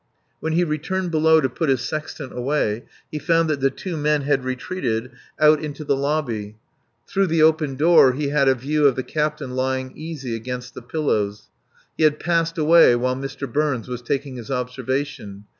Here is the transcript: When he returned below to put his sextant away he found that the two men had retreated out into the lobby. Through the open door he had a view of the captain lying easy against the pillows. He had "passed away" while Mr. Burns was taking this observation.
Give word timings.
When 0.39 0.53
he 0.53 0.63
returned 0.63 1.11
below 1.11 1.41
to 1.41 1.47
put 1.47 1.69
his 1.69 1.81
sextant 1.81 2.35
away 2.35 2.85
he 3.11 3.19
found 3.19 3.51
that 3.51 3.59
the 3.59 3.69
two 3.69 3.95
men 3.95 4.23
had 4.23 4.43
retreated 4.43 5.11
out 5.39 5.63
into 5.63 5.83
the 5.83 5.95
lobby. 5.95 6.55
Through 7.07 7.27
the 7.27 7.43
open 7.43 7.75
door 7.75 8.13
he 8.13 8.29
had 8.29 8.47
a 8.49 8.55
view 8.55 8.87
of 8.87 8.95
the 8.95 9.03
captain 9.03 9.51
lying 9.51 9.95
easy 9.95 10.33
against 10.35 10.73
the 10.73 10.81
pillows. 10.81 11.49
He 11.97 12.03
had 12.03 12.19
"passed 12.19 12.57
away" 12.57 12.95
while 12.95 13.15
Mr. 13.15 13.47
Burns 13.47 13.87
was 13.87 14.01
taking 14.01 14.37
this 14.37 14.49
observation. 14.49 15.43